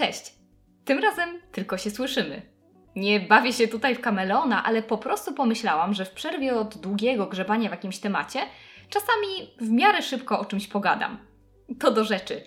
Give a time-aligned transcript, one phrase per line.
[0.00, 0.34] Cześć!
[0.84, 2.42] Tym razem tylko się słyszymy.
[2.96, 7.26] Nie bawię się tutaj w kameleona, ale po prostu pomyślałam, że w przerwie od długiego
[7.26, 8.40] grzebania w jakimś temacie
[8.88, 11.18] czasami w miarę szybko o czymś pogadam.
[11.78, 12.42] To do rzeczy.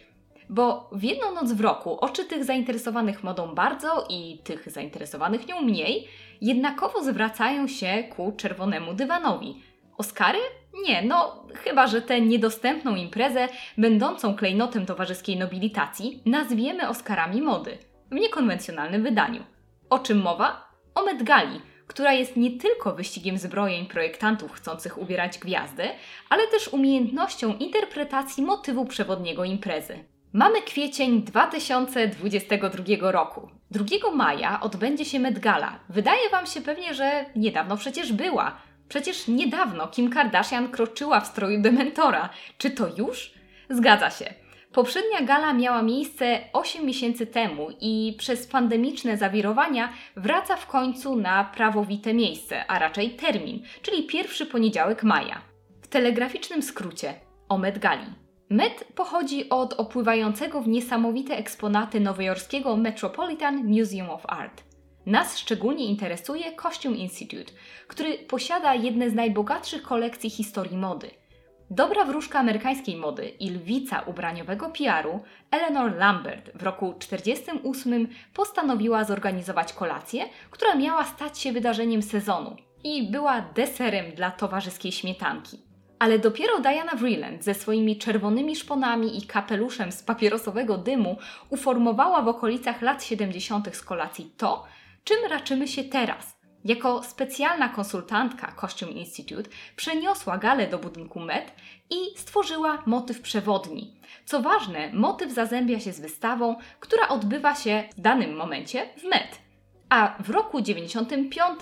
[0.49, 5.61] Bo w jedną noc w roku oczy tych zainteresowanych modą bardzo i tych zainteresowanych nią
[5.61, 6.07] mniej
[6.41, 9.63] jednakowo zwracają się ku czerwonemu dywanowi.
[9.97, 10.39] Oscary?
[10.73, 13.47] Nie, no chyba, że tę niedostępną imprezę,
[13.77, 17.77] będącą klejnotem towarzyskiej nobilitacji, nazwiemy Oscarami mody
[18.11, 19.43] w niekonwencjonalnym wydaniu.
[19.89, 20.73] O czym mowa?
[20.95, 25.83] O Met Gali, która jest nie tylko wyścigiem zbrojeń projektantów chcących ubierać gwiazdy,
[26.29, 30.03] ale też umiejętnością interpretacji motywu przewodniego imprezy.
[30.33, 33.49] Mamy kwiecień 2022 roku.
[33.71, 35.79] 2 maja odbędzie się Met Gala.
[35.89, 38.57] Wydaje Wam się pewnie, że niedawno przecież była.
[38.93, 42.29] Przecież niedawno Kim Kardashian kroczyła w stroju dementora.
[42.57, 43.33] Czy to już?
[43.69, 44.33] Zgadza się.
[44.73, 51.43] Poprzednia gala miała miejsce 8 miesięcy temu i przez pandemiczne zawirowania wraca w końcu na
[51.43, 55.41] prawowite miejsce, a raczej termin, czyli pierwszy poniedziałek maja.
[55.81, 57.13] W telegraficznym skrócie
[57.49, 58.07] o Met Gali.
[58.49, 64.72] Met pochodzi od opływającego w niesamowite eksponaty nowojorskiego Metropolitan Museum of Art.
[65.05, 67.53] Nas szczególnie interesuje Costume Institute,
[67.87, 71.09] który posiada jedne z najbogatszych kolekcji historii mody–
[71.69, 75.19] Dobra wróżka amerykańskiej mody i lwica ubraniowego PR-u
[75.51, 83.11] Eleanor Lambert w roku 1948 postanowiła zorganizować kolację, która miała stać się wydarzeniem sezonu i
[83.11, 85.59] była deserem dla towarzyskiej śmietanki.
[85.99, 91.17] Ale dopiero Diana Vreeland ze swoimi czerwonymi szponami i kapeluszem z papierosowego dymu
[91.49, 93.75] uformowała w okolicach lat 70.
[93.75, 94.63] z kolacji to,
[95.03, 96.33] czym raczymy się teraz–
[96.65, 101.51] jako specjalna konsultantka Costume Institute przeniosła galę do budynku Met
[101.89, 103.93] i stworzyła motyw przewodni.
[104.25, 109.43] Co ważne, motyw zazębia się z wystawą, która odbywa się w danym momencie w Met.
[109.89, 111.59] A w roku 95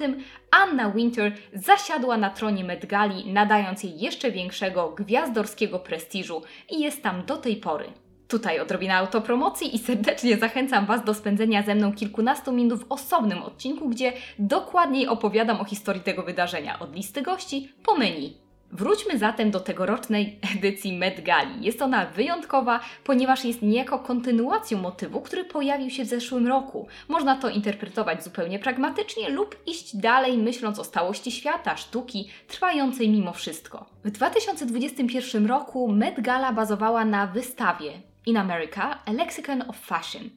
[0.52, 7.04] Anna Winter zasiadła na tronie Met Gali, nadając jej jeszcze większego gwiazdorskiego prestiżu i jest
[7.04, 7.94] tam do tej pory.
[8.32, 13.44] Tutaj odrobina autopromocji i serdecznie zachęcam Was do spędzenia ze mną kilkunastu minut w osobnym
[13.44, 18.38] odcinku, gdzie dokładniej opowiadam o historii tego wydarzenia, od listy gości po menu.
[18.72, 21.66] Wróćmy zatem do tegorocznej edycji Met Gali.
[21.66, 26.88] Jest ona wyjątkowa, ponieważ jest niejako kontynuacją motywu, który pojawił się w zeszłym roku.
[27.08, 33.34] Można to interpretować zupełnie pragmatycznie lub iść dalej, myśląc o stałości świata, sztuki, trwającej mimo
[33.34, 33.86] wszystko.
[34.04, 40.30] W 2021 roku Met Gala bazowała na wystawie in America A Lexicon of Fashion.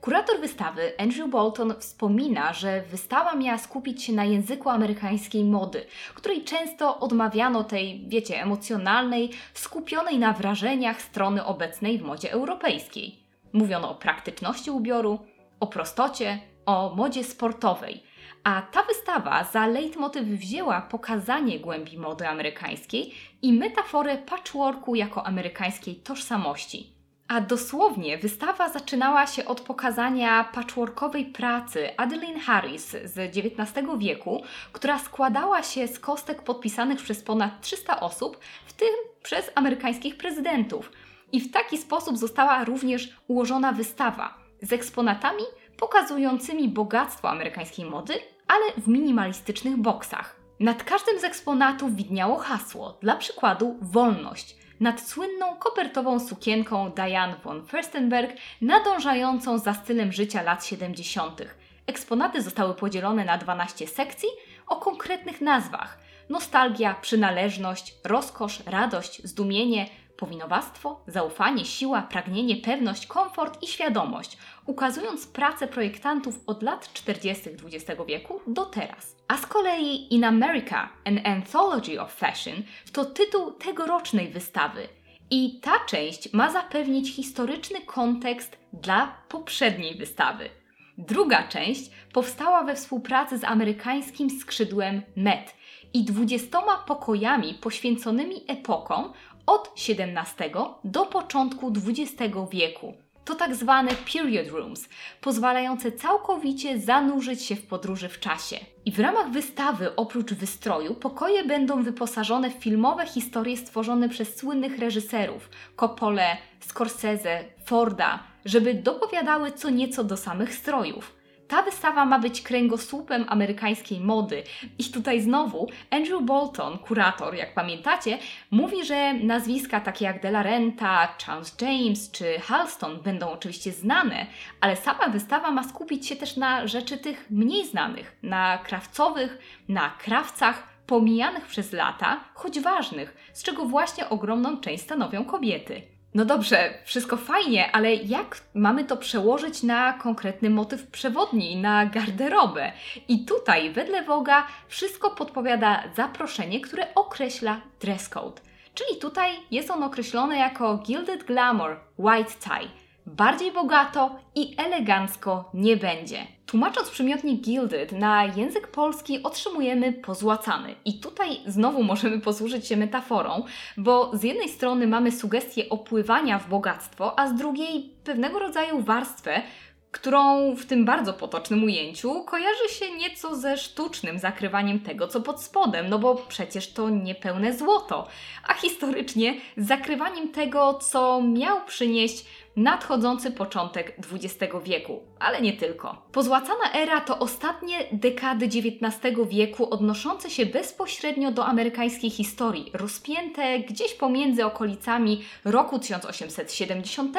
[0.00, 6.44] Kurator wystawy Andrew Bolton wspomina, że wystawa miała skupić się na języku amerykańskiej mody, której
[6.44, 13.26] często odmawiano tej, wiecie, emocjonalnej, skupionej na wrażeniach strony obecnej w modzie europejskiej.
[13.52, 15.18] Mówiono o praktyczności ubioru,
[15.60, 18.02] o prostocie, o modzie sportowej.
[18.44, 25.96] A ta wystawa za leitmotyw wzięła pokazanie głębi mody amerykańskiej i metaforę patchworku jako amerykańskiej
[25.96, 26.95] tożsamości.
[27.28, 34.42] A dosłownie wystawa zaczynała się od pokazania patchworkowej pracy Adeline Harris z XIX wieku,
[34.72, 38.88] która składała się z kostek podpisanych przez ponad 300 osób, w tym
[39.22, 40.92] przez amerykańskich prezydentów.
[41.32, 45.42] I w taki sposób została również ułożona wystawa z eksponatami
[45.76, 48.14] pokazującymi bogactwo amerykańskiej mody,
[48.48, 50.36] ale w minimalistycznych boksach.
[50.60, 57.66] Nad każdym z eksponatów widniało hasło, dla przykładu wolność– nad słynną kopertową sukienką Diane von
[57.66, 61.42] Furstenberg, nadążającą za stylem życia lat 70.
[61.86, 64.28] Eksponaty zostały podzielone na 12 sekcji
[64.66, 65.98] o konkretnych nazwach:
[66.28, 69.86] nostalgia, przynależność, rozkosz, radość, zdumienie,
[70.16, 77.50] powinowactwo, zaufanie, siła, pragnienie, pewność, komfort i świadomość, ukazując pracę projektantów od lat 40.
[77.50, 79.16] XX wieku do teraz.
[79.28, 82.62] A z kolei In America, An Anthology of Fashion
[82.92, 84.88] to tytuł tegorocznej wystawy.
[85.30, 90.50] I ta część ma zapewnić historyczny kontekst dla poprzedniej wystawy.
[90.98, 95.54] Druga część powstała we współpracy z amerykańskim skrzydłem Met
[95.94, 99.12] i dwudziestoma pokojami poświęconymi epokom
[99.46, 100.50] od XVII
[100.84, 102.94] do początku XX wieku.
[103.24, 104.88] To tak zwane period rooms,
[105.20, 108.56] pozwalające całkowicie zanurzyć się w podróży w czasie.
[108.84, 114.78] I w ramach wystawy, oprócz wystroju, pokoje będą wyposażone w filmowe historie stworzone przez słynnych
[114.78, 121.15] reżyserów Coppole, Scorsese, Forda, żeby dopowiadały co nieco do samych strojów.
[121.48, 124.42] Ta wystawa ma być kręgosłupem amerykańskiej mody.
[124.78, 128.18] I tutaj znowu Andrew Bolton, kurator, jak pamiętacie,
[128.50, 134.26] mówi, że nazwiska takie jak De La Renta, Charles James czy Halston będą oczywiście znane,
[134.60, 139.38] ale sama wystawa ma skupić się też na rzeczy tych mniej znanych, na krawcowych,
[139.68, 145.95] na krawcach, pomijanych przez lata, choć ważnych, z czego właśnie ogromną część stanowią kobiety.
[146.16, 152.72] No dobrze, wszystko fajnie, ale jak mamy to przełożyć na konkretny motyw przewodni, na garderobę?
[153.08, 158.40] I tutaj, wedle Woga, wszystko podpowiada zaproszenie, które określa dress code.
[158.74, 162.85] Czyli tutaj jest on określony jako Gilded Glamour White Tie.
[163.06, 166.26] Bardziej bogato i elegancko nie będzie.
[166.46, 170.74] Tłumacząc przymiotnik gilded na język polski otrzymujemy pozłacany.
[170.84, 173.44] I tutaj znowu możemy posłużyć się metaforą,
[173.76, 179.42] bo z jednej strony mamy sugestię opływania w bogactwo, a z drugiej pewnego rodzaju warstwę,
[179.90, 185.42] którą w tym bardzo potocznym ujęciu kojarzy się nieco ze sztucznym zakrywaniem tego, co pod
[185.42, 188.08] spodem, no bo przecież to niepełne złoto,
[188.48, 192.24] a historycznie zakrywaniem tego, co miał przynieść
[192.56, 196.02] nadchodzący początek XX wieku, ale nie tylko.
[196.12, 203.94] Pozłacana era to ostatnie dekady XIX wieku odnoszące się bezpośrednio do amerykańskiej historii, rozpięte gdzieś
[203.94, 207.16] pomiędzy okolicami roku 1870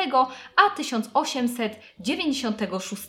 [0.56, 3.04] a 1896.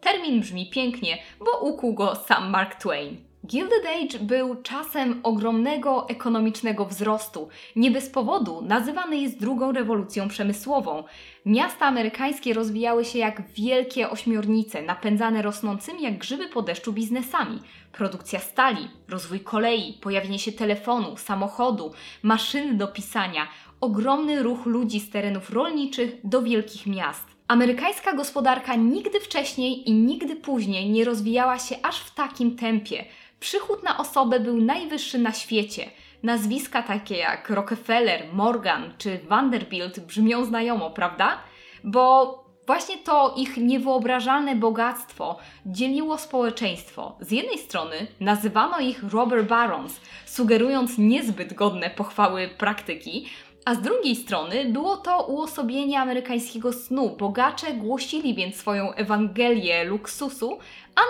[0.00, 3.33] Termin brzmi pięknie, bo ukuł go sam Mark Twain.
[3.46, 7.48] Gilded Age był czasem ogromnego ekonomicznego wzrostu.
[7.76, 11.04] Nie bez powodu nazywany jest drugą rewolucją przemysłową.
[11.46, 17.60] Miasta amerykańskie rozwijały się jak wielkie ośmiornice, napędzane rosnącymi jak grzyby po deszczu biznesami.
[17.92, 21.92] Produkcja stali, rozwój kolei, pojawienie się telefonu, samochodu,
[22.22, 23.48] maszyny do pisania,
[23.80, 27.34] ogromny ruch ludzi z terenów rolniczych do wielkich miast.
[27.48, 33.04] Amerykańska gospodarka nigdy wcześniej i nigdy później nie rozwijała się aż w takim tempie.
[33.44, 35.90] Przychód na osobę był najwyższy na świecie.
[36.22, 41.38] Nazwiska takie jak Rockefeller, Morgan czy Vanderbilt brzmią znajomo, prawda?
[41.84, 47.16] Bo właśnie to ich niewyobrażalne bogactwo dzieliło społeczeństwo.
[47.20, 53.26] Z jednej strony nazywano ich robber barons, sugerując niezbyt godne pochwały praktyki,
[53.64, 57.16] a z drugiej strony było to uosobienie amerykańskiego snu.
[57.18, 60.58] Bogacze głosili więc swoją Ewangelię luksusu,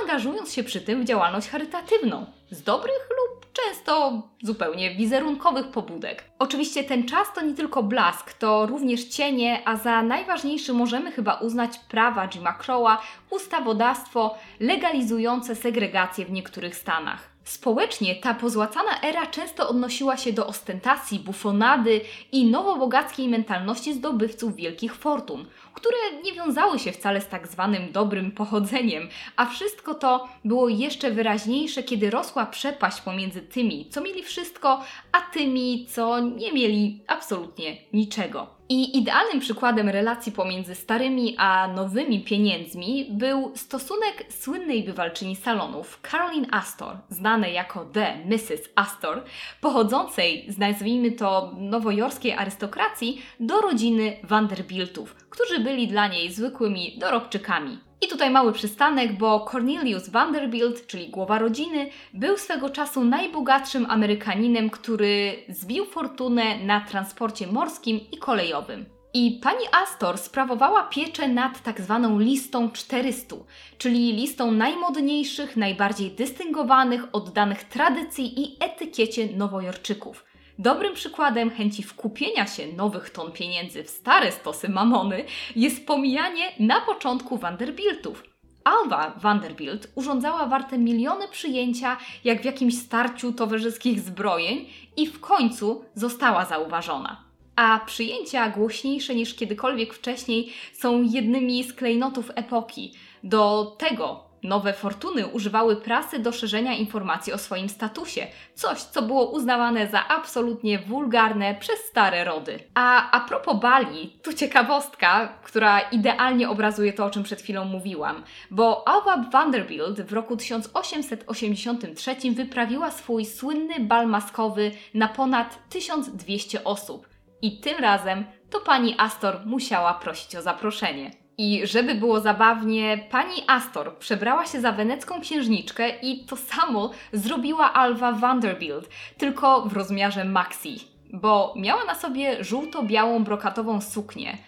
[0.01, 2.27] angażując się przy tym w działalność charytatywną.
[2.51, 6.25] Z dobrych lub często zupełnie wizerunkowych pobudek.
[6.39, 11.35] Oczywiście ten czas to nie tylko blask, to również cienie, a za najważniejszy możemy chyba
[11.35, 17.34] uznać prawa Jima Crowa, ustawodawstwo legalizujące segregację w niektórych stanach.
[17.45, 22.01] Społecznie ta pozłacana era często odnosiła się do ostentacji, bufonady
[22.33, 28.33] i nowobogackiej mentalności zdobywców wielkich fortun, które nie wiązały się wcale z tak zwanym dobrym
[28.33, 34.81] pochodzeniem, a wszystko to było jeszcze wyraźniejsze, kiedy rosła przepaść pomiędzy tymi, co mieli wszystko,
[35.13, 38.47] a tymi, co nie mieli absolutnie niczego.
[38.69, 46.47] I idealnym przykładem relacji pomiędzy starymi a nowymi pieniędzmi był stosunek słynnej bywalczyni salonów Caroline
[46.51, 48.69] Astor, znanej jako The Mrs.
[48.75, 49.23] Astor,
[49.61, 57.79] pochodzącej z nazwijmy to nowojorskiej arystokracji do rodziny Vanderbiltów, którzy byli dla niej zwykłymi dorobczykami.
[58.01, 64.71] I tutaj mały przystanek, bo Cornelius Vanderbilt, czyli głowa rodziny, był swego czasu najbogatszym Amerykaninem,
[64.71, 68.87] który zbił fortunę na transporcie morskim i kolejowym.
[69.17, 73.37] I pani Astor sprawowała pieczę nad tak zwaną listą 400,
[73.79, 80.25] czyli listą najmodniejszych, najbardziej dystyngowanych, oddanych tradycji i etykiecie nowojorczyków.
[80.59, 85.25] Dobrym przykładem chęci wkupienia się nowych ton pieniędzy w stare stosy mamony
[85.57, 88.25] jest pomijanie na początku Vanderbiltów.
[88.65, 95.85] Alva Vanderbilt urządzała warte miliony przyjęcia, jak w jakimś starciu towarzyskich zbrojeń, i w końcu
[95.95, 97.25] została zauważona.
[97.57, 102.93] A przyjęcia głośniejsze niż kiedykolwiek wcześniej są jednymi z klejnotów epoki.
[103.25, 109.31] Do tego Nowe fortuny używały prasy do szerzenia informacji o swoim statusie, coś co było
[109.31, 112.59] uznawane za absolutnie wulgarne przez stare rody.
[112.75, 118.23] A a propos Bali, tu ciekawostka, która idealnie obrazuje to, o czym przed chwilą mówiłam,
[118.51, 127.09] bo Alva Vanderbilt w roku 1883 wyprawiła swój słynny bal maskowy na ponad 1200 osób.
[127.43, 131.24] I tym razem to pani Astor musiała prosić o zaproszenie.
[131.39, 137.73] I żeby było zabawnie, pani Astor przebrała się za wenecką księżniczkę i to samo zrobiła
[137.73, 138.89] Alva Vanderbilt,
[139.19, 140.81] tylko w rozmiarze maxi,
[141.13, 144.39] bo miała na sobie żółto-białą brokatową suknię.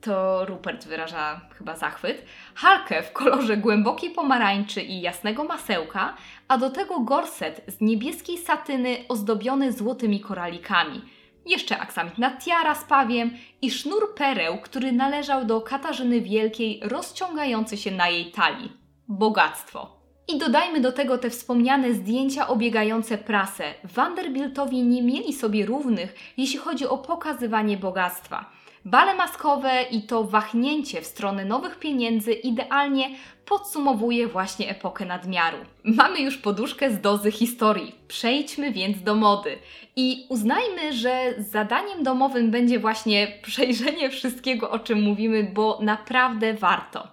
[0.00, 6.14] to Rupert wyraża chyba zachwyt, halkę w kolorze głębokiej pomarańczy i jasnego masełka,
[6.48, 11.02] a do tego gorset z niebieskiej satyny ozdobiony złotymi koralikami.
[11.46, 13.30] Jeszcze aksamitna tiara z pawiem
[13.62, 18.72] i sznur pereł, który należał do Katarzyny Wielkiej, rozciągający się na jej talii.
[19.08, 19.96] Bogactwo.
[20.28, 23.74] I dodajmy do tego te wspomniane zdjęcia obiegające prasę.
[23.84, 28.50] Vanderbiltowi nie mieli sobie równych, jeśli chodzi o pokazywanie bogactwa.
[28.86, 33.10] Bale maskowe i to wahnięcie w stronę nowych pieniędzy idealnie
[33.44, 35.56] podsumowuje właśnie epokę nadmiaru.
[35.84, 37.94] Mamy już poduszkę z dozy historii.
[38.08, 39.58] Przejdźmy więc do mody.
[39.96, 47.08] I uznajmy, że zadaniem domowym będzie właśnie przejrzenie wszystkiego, o czym mówimy, bo naprawdę warto.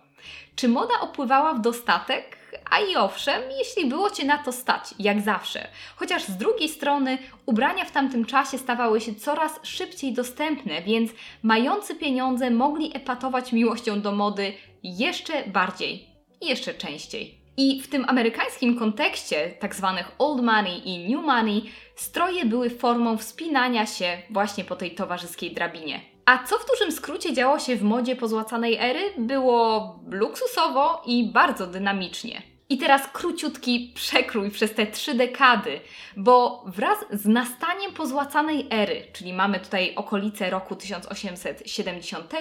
[0.56, 2.43] Czy moda opływała w dostatek?
[2.70, 5.68] A i owszem, jeśli było Cię na to stać, jak zawsze.
[5.96, 11.12] Chociaż z drugiej strony ubrania w tamtym czasie stawały się coraz szybciej dostępne, więc
[11.44, 16.08] mający pieniądze mogli epatować miłością do mody jeszcze bardziej
[16.42, 17.44] i jeszcze częściej.
[17.58, 21.64] I w tym amerykańskim kontekście tak zwanych old money i new money
[21.96, 26.13] stroje były formą wspinania się właśnie po tej towarzyskiej drabinie.
[26.26, 29.14] A co w dużym skrócie działo się w modzie pozłacanej ery?
[29.18, 32.42] Było luksusowo i bardzo dynamicznie.
[32.70, 35.82] I teraz króciutki przekrój przez te trzy dekady,
[36.18, 42.34] bo wraz z nastaniem pozłacanej ery, czyli mamy tutaj okolice roku 1870,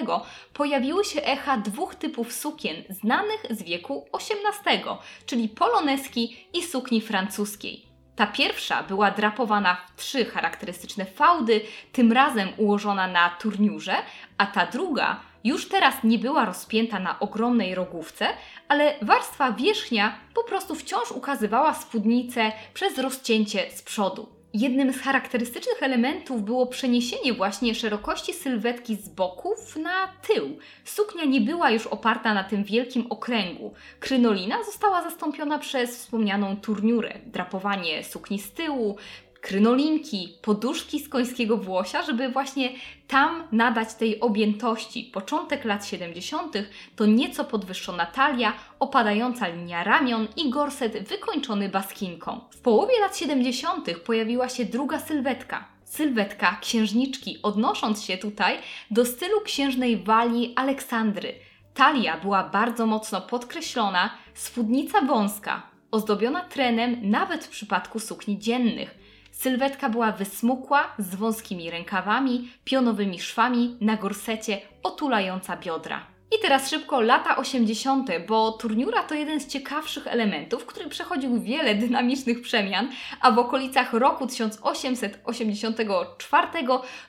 [0.53, 4.83] pojawiły się echa dwóch typów sukien znanych z wieku XVIII,
[5.25, 7.92] czyli poloneski i sukni francuskiej.
[8.15, 13.95] Ta pierwsza była drapowana w trzy charakterystyczne fałdy, tym razem ułożona na turniurze,
[14.37, 18.27] a ta druga już teraz nie była rozpięta na ogromnej rogówce,
[18.67, 24.42] ale warstwa wierzchnia po prostu wciąż ukazywała spódnicę przez rozcięcie z przodu.
[24.55, 30.57] Jednym z charakterystycznych elementów było przeniesienie właśnie szerokości sylwetki z boków na tył.
[30.85, 33.73] Suknia nie była już oparta na tym wielkim okręgu.
[33.99, 38.97] Krynolina została zastąpiona przez wspomnianą turniurę, drapowanie sukni z tyłu,
[39.43, 42.69] krynolinki, poduszki z końskiego włosia, żeby właśnie
[43.07, 45.09] tam nadać tej objętości.
[45.13, 46.53] Początek lat 70.
[46.95, 52.39] to nieco podwyższona talia, opadająca linia ramion i gorset wykończony baskinką.
[52.51, 53.99] W połowie lat 70.
[54.05, 58.57] pojawiła się druga sylwetka, sylwetka księżniczki, odnosząc się tutaj
[58.91, 61.33] do stylu księżnej Walii Aleksandry.
[61.73, 69.02] Talia była bardzo mocno podkreślona, spódnica wąska, ozdobiona trenem nawet w przypadku sukni dziennych.
[69.33, 76.05] Sylwetka była wysmukła, z wąskimi rękawami, pionowymi szwami, na gorsecie, otulająca biodra.
[76.31, 81.75] I teraz szybko lata 80., bo turniura to jeden z ciekawszych elementów, który przechodził wiele
[81.75, 82.89] dynamicznych przemian,
[83.21, 86.47] a w okolicach roku 1884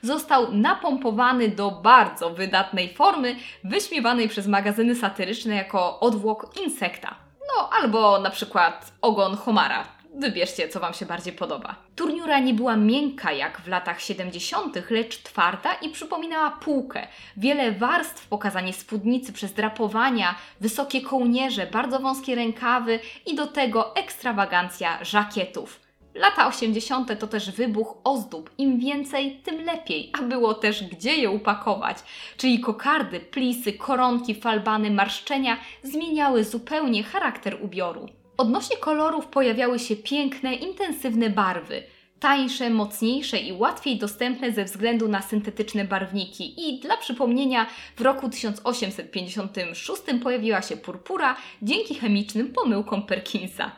[0.01, 7.15] został napompowany do bardzo wydatnej formy, wyśmiewanej przez magazyny satyryczne jako odwłok insekta.
[7.47, 11.75] No, albo na przykład ogon homara, Wybierzcie, co Wam się bardziej podoba.
[11.95, 17.07] Turniura nie była miękka jak w latach 70., lecz twarda i przypominała półkę.
[17.37, 25.03] Wiele warstw, pokazanie spódnicy przez drapowania, wysokie kołnierze, bardzo wąskie rękawy i do tego ekstrawagancja
[25.03, 25.79] żakietów.
[26.13, 27.19] Lata 80.
[27.19, 28.51] to też wybuch ozdób.
[28.57, 31.97] Im więcej, tym lepiej, a było też gdzie je upakować.
[32.37, 38.09] Czyli kokardy, plisy, koronki, falbany, marszczenia zmieniały zupełnie charakter ubioru.
[38.37, 41.83] Odnośnie kolorów pojawiały się piękne, intensywne barwy,
[42.19, 46.69] tańsze, mocniejsze i łatwiej dostępne ze względu na syntetyczne barwniki.
[46.69, 53.71] I dla przypomnienia, w roku 1856 pojawiła się purpura dzięki chemicznym pomyłkom Perkinsa.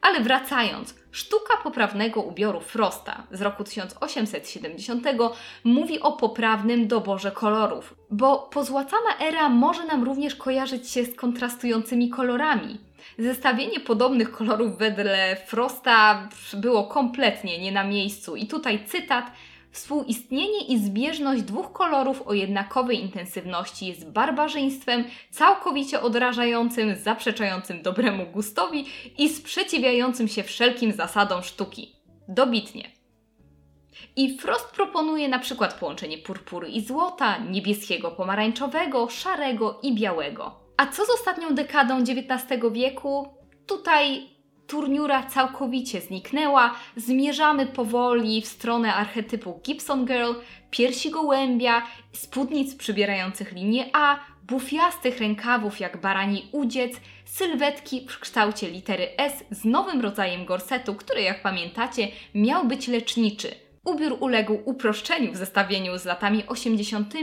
[0.00, 5.06] Ale wracając, sztuka poprawnego ubioru Frosta z roku 1870
[5.64, 12.10] mówi o poprawnym doborze kolorów, bo pozłacana era może nam również kojarzyć się z kontrastującymi
[12.10, 12.87] kolorami.
[13.18, 18.36] Zestawienie podobnych kolorów wedle Frosta było kompletnie nie na miejscu.
[18.36, 19.32] I tutaj cytat.
[19.70, 28.86] Współistnienie i zbieżność dwóch kolorów o jednakowej intensywności jest barbarzyństwem całkowicie odrażającym, zaprzeczającym dobremu gustowi
[29.18, 31.96] i sprzeciwiającym się wszelkim zasadom sztuki.
[32.28, 32.90] Dobitnie.
[34.16, 40.67] I Frost proponuje na przykład połączenie purpury i złota, niebieskiego, pomarańczowego, szarego i białego.
[40.78, 43.28] A co z ostatnią dekadą XIX wieku?
[43.66, 44.28] Tutaj
[44.66, 46.74] turniura całkowicie zniknęła.
[46.96, 50.32] Zmierzamy powoli w stronę archetypu Gibson Girl,
[50.70, 51.82] piersi gołębia,
[52.12, 56.92] spódnic przybierających linię A, bufiastych rękawów jak barani udziec,
[57.24, 63.67] sylwetki w kształcie litery S z nowym rodzajem gorsetu, który jak pamiętacie miał być leczniczy.
[63.88, 67.14] Ubiór uległ uproszczeniu w zestawieniu z latami 80.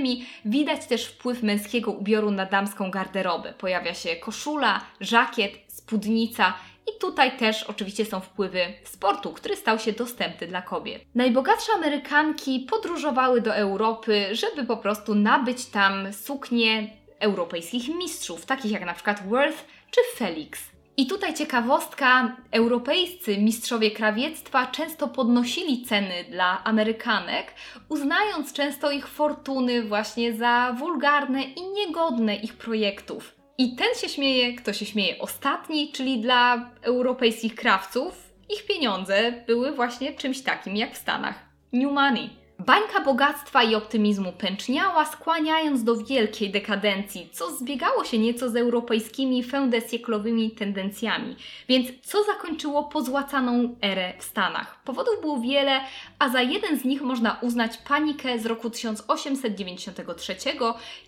[0.45, 3.53] Widać też wpływ męskiego ubioru na damską garderobę.
[3.53, 6.53] Pojawia się koszula, żakiet, spódnica
[6.87, 11.03] i tutaj też oczywiście są wpływy sportu, który stał się dostępny dla kobiet.
[11.15, 16.87] Najbogatsze Amerykanki podróżowały do Europy, żeby po prostu nabyć tam suknie
[17.19, 20.74] europejskich mistrzów, takich jak na przykład Worth czy Felix.
[20.97, 27.53] I tutaj ciekawostka, europejscy mistrzowie krawiectwa często podnosili ceny dla Amerykanek,
[27.89, 33.35] uznając często ich fortuny właśnie za wulgarne i niegodne ich projektów.
[33.57, 39.71] I ten się śmieje, kto się śmieje ostatni, czyli dla europejskich krawców, ich pieniądze były
[39.71, 41.35] właśnie czymś takim jak w Stanach.
[41.73, 42.44] New money.
[42.59, 49.43] Bańka bogactwa i optymizmu pęczniała, skłaniając do wielkiej dekadencji, co zbiegało się nieco z europejskimi
[49.43, 51.35] feudesieklowymi tendencjami,
[51.67, 54.83] więc co zakończyło pozłacaną erę w Stanach.
[54.83, 55.79] Powodów było wiele,
[56.19, 60.35] a za jeden z nich można uznać panikę z roku 1893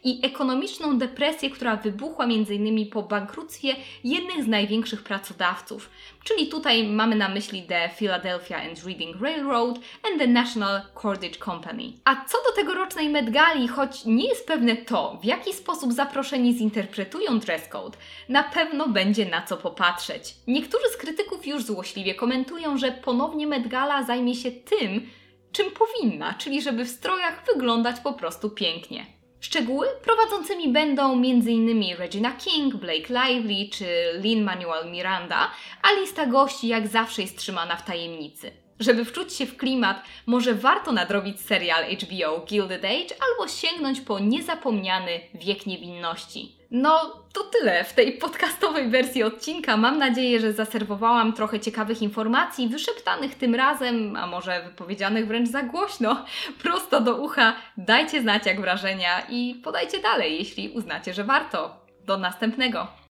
[0.03, 2.89] i ekonomiczną depresję, która wybuchła m.in.
[2.89, 5.89] po bankructwie jednych z największych pracodawców.
[6.23, 11.83] Czyli tutaj mamy na myśli The Philadelphia and Reading Railroad and the National Cordage Company.
[12.05, 16.53] A co do tegorocznej Met Gali, choć nie jest pewne to, w jaki sposób zaproszeni
[16.53, 17.97] zinterpretują dress code,
[18.29, 20.35] na pewno będzie na co popatrzeć.
[20.47, 25.09] Niektórzy z krytyków już złośliwie komentują, że ponownie Met Gala zajmie się tym,
[25.51, 29.05] czym powinna, czyli żeby w strojach wyglądać po prostu pięknie.
[29.39, 31.95] Szczegóły prowadzącymi będą m.in.
[31.97, 33.85] Regina King, Blake Lively czy
[34.21, 35.51] Lin-Manuel Miranda,
[35.81, 38.66] a lista gości jak zawsze jest trzymana w tajemnicy.
[38.79, 44.19] Żeby wczuć się w klimat, może warto nadrobić serial HBO Gilded Age albo sięgnąć po
[44.19, 46.57] niezapomniany Wiek Niewinności.
[46.71, 49.77] No, to tyle w tej podcastowej wersji odcinka.
[49.77, 55.63] Mam nadzieję, że zaserwowałam trochę ciekawych informacji, wyszeptanych tym razem, a może wypowiedzianych wręcz za
[55.63, 56.25] głośno,
[56.63, 57.55] prosto do ucha.
[57.77, 61.75] Dajcie znać jak wrażenia i podajcie dalej, jeśli uznacie, że warto.
[62.05, 62.87] Do następnego!